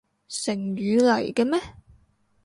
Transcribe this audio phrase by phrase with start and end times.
[0.27, 1.61] 成語嚟嘅咩？